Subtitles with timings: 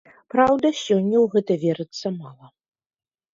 [0.33, 2.51] Праўда, сёння ў гэта верыцца мала.